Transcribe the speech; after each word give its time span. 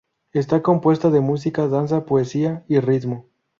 Está 0.33 0.63
compuesta 0.63 1.11
de 1.11 1.19
música, 1.21 1.67
danza, 1.67 2.05
poesía 2.07 2.65
y 2.67 2.79
ritmo. 2.79 3.27